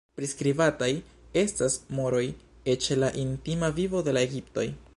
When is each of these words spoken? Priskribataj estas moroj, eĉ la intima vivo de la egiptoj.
Priskribataj 0.19 0.87
estas 1.41 1.75
moroj, 1.99 2.23
eĉ 2.75 2.89
la 3.03 3.11
intima 3.25 3.69
vivo 3.81 4.05
de 4.09 4.17
la 4.19 4.25
egiptoj. 4.31 4.65